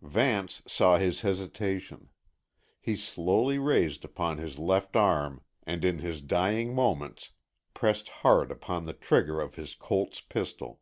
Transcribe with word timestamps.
Vance 0.00 0.62
saw 0.66 0.96
his 0.96 1.20
hesitation. 1.20 2.08
He 2.80 2.96
slowly 2.96 3.58
raised 3.58 4.06
upon 4.06 4.38
his 4.38 4.58
left 4.58 4.96
arm 4.96 5.42
and 5.66 5.84
in 5.84 5.98
his 5.98 6.22
dying 6.22 6.74
moments 6.74 7.32
pressed 7.74 8.08
hard 8.24 8.50
upon 8.50 8.86
the 8.86 8.94
trigger 8.94 9.38
of 9.38 9.56
his 9.56 9.74
Colt's 9.74 10.22
pistol. 10.22 10.80